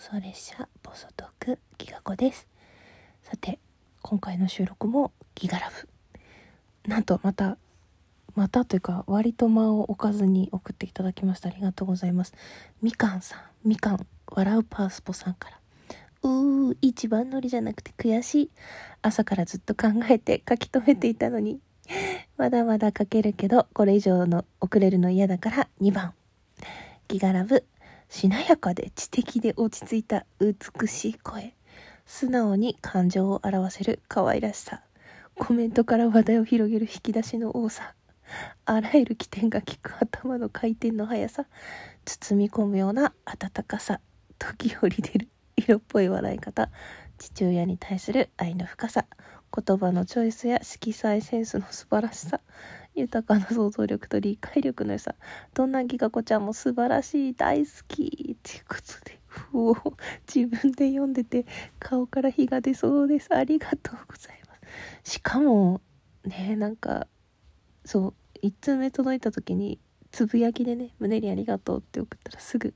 [0.00, 2.46] 送列車ボソトークギガ子です。
[3.22, 3.58] さて
[4.02, 5.88] 今回の収録もギガラブ
[6.88, 7.58] なんとまた
[8.36, 11.48] またというか割と間を置かずに送っていただきました。
[11.48, 12.32] ありがとうございます。
[12.80, 15.58] みかんさんみかん笑うパースポさんから。
[16.22, 18.50] うー一番乗りじゃなくて悔しい。
[19.02, 21.60] 朝からずっと考えて書き留めていたのに。
[22.36, 26.14] まだまだ書けるけどこれ以上の遅れるの嫌だから2番。
[27.08, 27.64] ギガラブ
[28.08, 31.54] しなやかで知的で落ち着いた美しい声。
[32.06, 34.82] 素直に感情を表せる可愛らしさ。
[35.34, 37.94] コメントから話題を広げる引き出しの多さ。
[38.64, 41.46] あらゆる起点が利く頭の回転の速さ。
[42.06, 44.00] 包み込むような温かさ。
[44.38, 46.70] 時折出る色っぽい笑い方。
[47.18, 49.04] 父親に対する愛の深さ。
[49.54, 52.40] 言葉のチョイスや色彩センスの素晴らしさ。
[52.98, 55.14] 豊かな想像力と理解力の良さ。
[55.54, 59.18] どんなギガ子ちゃんも素晴らしい大好きっていうことで。
[59.26, 59.76] ふお。
[60.32, 61.46] 自分で読んでて
[61.78, 63.34] 顔から火が出そうです。
[63.34, 64.54] ありがとうございま
[65.04, 65.12] す。
[65.12, 65.80] しかも
[66.24, 67.06] ねなんか
[67.84, 69.78] そう1通目届いた時に
[70.10, 72.74] つぶやきでね「胸にありがとう」って送ったらすぐ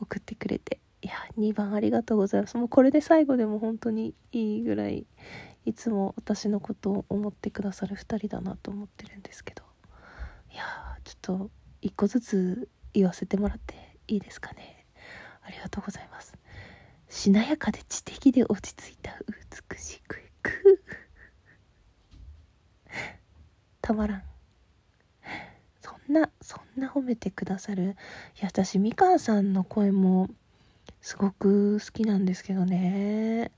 [0.00, 0.80] 送ってくれて。
[1.02, 2.56] いや2番ありがとうございます。
[2.56, 5.06] もうこれで最後でも本当にいいぐらい
[5.66, 9.62] いつも私のことを思ってくださる2人だなと思ってるんですけど。
[10.52, 10.64] いや
[11.04, 11.50] ちょっと
[11.82, 14.86] 1個ずつ言わせてもらっていいですかね。
[15.42, 16.32] ありがとうございます。
[17.08, 19.12] しなやかで知的で落ち着いた
[19.70, 20.82] 美しくいく
[23.82, 24.22] たまらん。
[25.82, 30.28] そんなそんな褒めてくださるいや私みかんさんの声も
[31.00, 33.50] すごく好きなんですけどね。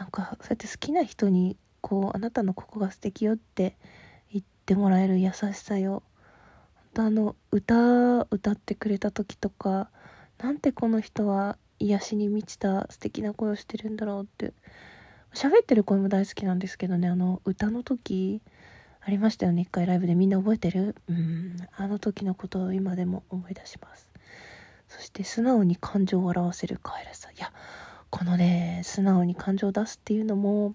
[0.00, 3.76] なんかそうやって好きな人にこうあなたのここが素敵よって
[4.32, 6.02] 言ってもらえる優しさよ。
[6.96, 9.90] あの歌歌ってくれた時とか
[10.38, 14.54] なんてこの人は癒しに満ちた素敵な声をしてるんだろうって。
[15.34, 18.42] 喋ってる声も大好きなんですけどねあの歌の時
[19.00, 20.14] ありましたよね一回ライブで。
[20.14, 20.96] みんな覚えてる？
[21.08, 21.56] うん。
[21.76, 24.08] あの時のことを今でも思い出します。
[24.88, 27.52] そして素直に感情を表せる可愛らしさいや
[28.10, 30.74] このね素直に感情を出すっていうのも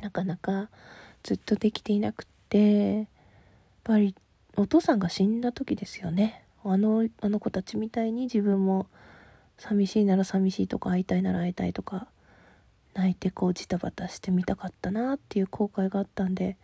[0.00, 0.70] なかなか
[1.22, 3.06] ずっとできていなくってやっ
[3.84, 4.14] ぱり
[4.56, 6.44] お父さんが死んだ時ですよね。
[6.64, 8.86] あのあの子たちみたいに自分も
[9.58, 12.08] 寂しいなら寂しいとか会いたいなら会いたいとか
[12.94, 16.56] 泣いてこうジタバタしてみたかったなっていう後悔があったんで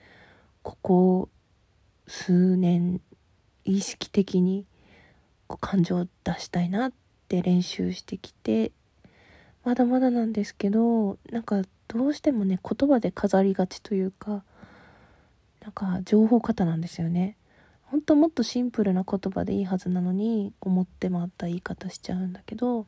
[0.62, 1.28] ここ
[2.08, 3.00] 数年
[3.64, 4.66] 意識的に
[5.60, 6.92] 感情を出したいなっ
[7.28, 8.72] て練習してきて
[9.64, 14.42] まだまだなんですけどなんかどうしてもね言葉で飾りがちというか
[15.60, 17.36] なんか情報型なんですよね。
[17.84, 22.86] ほんともっとシンプルな言葉でいいはずなのに思って回った言い方しちゃうんだけど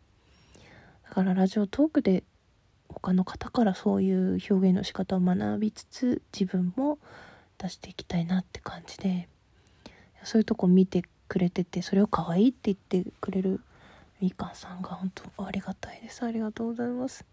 [1.07, 2.25] だからラジオトークで
[2.89, 6.99] 他の方からそういう表現の仕方を学びつつ自分も
[7.59, 9.29] 出していきたいなって感じで
[10.23, 13.61] そういうとこ見てくれててそれを可愛いって言ってくれる
[14.25, 16.25] みかんさんが本当ありがたいです。
[16.25, 17.27] ありがとうございます。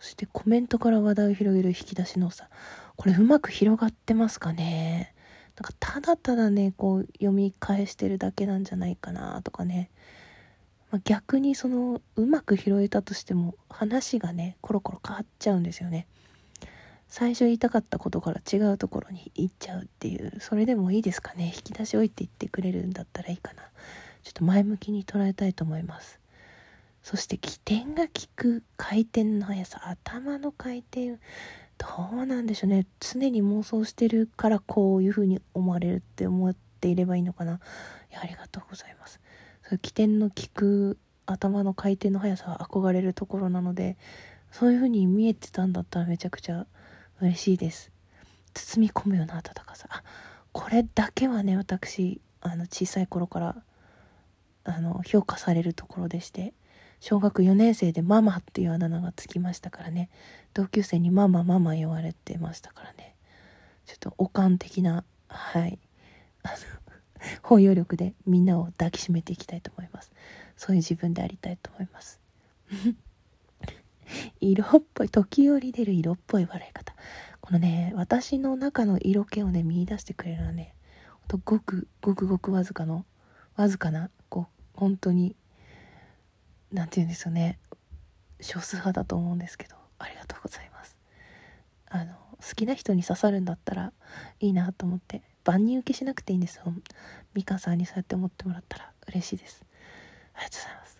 [0.00, 2.48] そしてコメントから話題を広げる引き出しのさ
[2.96, 5.14] これうまく広がってますかね？
[5.56, 9.88] なんかただただねこう読み返してるだけなんじゃないかなとかね、
[10.90, 16.08] まあ、逆にそのうまく拾えたとしても話がねコロコロ変わっちゃうんですよね。
[17.06, 20.40] 最初言いたかったことから違うところに行っちゃうっていう。
[20.40, 21.52] それでもいいですかね？
[21.54, 23.62] 引き出し置いて言ってくれるんだったらいいかな。
[24.22, 26.20] ちょっと前向きに捉えたいと思います。
[27.02, 31.18] そして起点が効く回転の速さ頭の回転
[31.78, 32.86] どうなんでしょうね。
[33.00, 37.54] 常に妄想してるからこういう風に思われるって思っていればいいのかな。
[38.10, 39.18] いやありがとうございます。
[39.66, 43.96] そう起点の効く頭の回転の速さは憧れるところなので
[44.50, 46.66] そういう風に見えてたんだったらめちゃくちゃ
[47.22, 47.90] 嬉しいです。
[48.52, 49.88] 包み込むような温かさ。
[49.90, 50.02] あ
[50.52, 53.56] これだけはね私あの小さい頃から
[54.64, 56.52] あの評価されるところでして
[57.00, 60.10] 小学4年生でママっていうあだ名がつきましたからね。
[60.52, 63.14] 同級生にママママ言われてましたからね。
[63.86, 65.78] ちょっとおかん的なはい。
[66.42, 66.54] あの
[67.42, 70.12] 包容力でみんなを抱きしめていきたいと思います。
[70.58, 72.20] そういう自分でありたいと思います。
[74.40, 76.94] 色っぽい時折出る色っぽい笑い方。
[77.40, 80.74] このね私の中の色気をね見出してくれるのはね
[81.20, 83.06] ほんとごくごくごくわずかの
[83.56, 84.10] わずかな
[84.80, 85.36] 本当に
[86.72, 87.58] 何て言うんですよね。
[88.40, 90.96] 少数派だと思うんですけどありがとうございます。
[91.90, 93.92] あの好きな人に刺さるんだったら
[94.40, 96.64] いいなと思って万人受けしなくていいんですよ。
[97.34, 99.62] 美香さんにそうやって思ってもらったら嬉しいです。
[100.32, 100.98] ありがとうございます。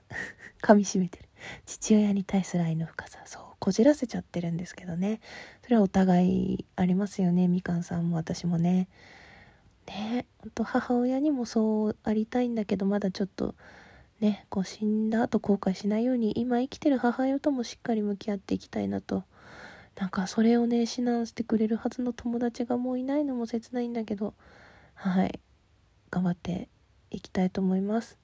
[0.61, 1.29] 噛みしめてる。
[1.65, 5.21] 父親に対する愛の深さそうこじらせちゃってるんですけどね。
[5.65, 7.49] それはお互いありますよね。
[7.49, 8.89] みかんさんも私もね。
[9.91, 10.27] ね。
[10.39, 13.55] ほんと母親にもそうありたいんだけどまだちょっと
[14.21, 19.25] ねこう死んだ後後悔しないように今生きてる母親ともしっかり向き合っていきたいなと。
[19.97, 24.35] なんかそれをね指南してくれるはずの友達がもういないのも切ないんだけど
[24.95, 25.41] はい。
[26.11, 26.69] 頑張って
[27.11, 28.17] いきたいと思います。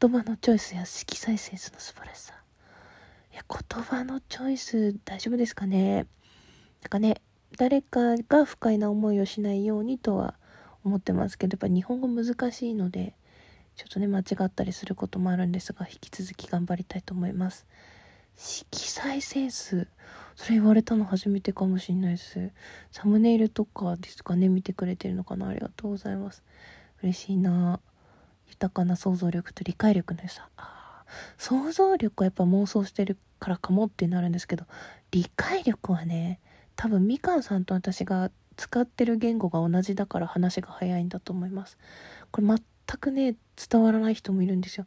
[0.00, 2.34] 言葉のチョイスや色彩センスの素晴らしさ。
[3.32, 6.06] いや言葉のチョイス大丈夫ですかね？
[6.82, 7.20] なんかね
[7.58, 10.34] 誰かが不快な思いをしないようにとは
[10.86, 13.14] 思ってますけどやっぱ日本語難しいので
[13.76, 17.66] ちょっとね間違ったりすることもあるんですが引き続き頑張りたいと思います。
[18.38, 19.88] 色彩センス
[20.34, 22.50] それ言われたの初めてかもしんないです。
[22.92, 25.48] サムネイルとかですかね見てくれてるのかな。
[25.48, 26.42] ありがとうございます。
[27.02, 27.80] 嬉しいな。
[28.48, 30.48] 豊かな想像力と理解力の良さ。
[31.38, 34.64] 想像力はやっぱ妄想してるからかもってなるんですけど
[35.10, 36.40] 理解力はね
[36.74, 41.78] 多分みかんさんと私が使ってる言語が同じだから話が早いんだと思います。
[42.30, 42.58] これ全
[43.00, 43.36] くね
[43.70, 44.86] 伝わらない人もいるんですよ。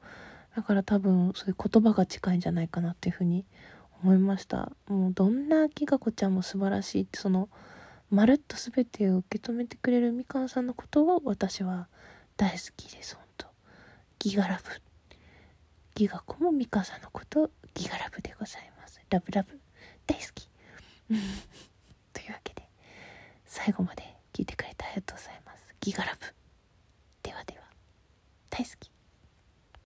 [0.55, 3.45] だから多分そういう言葉が近いんじゃないかなっていうふうに
[4.03, 4.71] 思いました。
[4.87, 7.49] もうどんなきがこちゃんも素晴らしいってその
[8.09, 11.87] まるっと全てを受け止めてくれるみかんさんのことを私は
[12.37, 13.47] 大好きです本当
[14.19, 14.69] ギガラブ。
[15.95, 19.01] ギガ子もみかんさんのことギガラブでございます。
[19.09, 19.59] ラブラブ。
[20.07, 20.49] 大好き。
[23.61, 25.75] 最後まで聞いてくれてありがとうございます。
[25.81, 26.25] ギガラブ。
[27.21, 27.65] ではでは。
[28.49, 28.89] 大好き。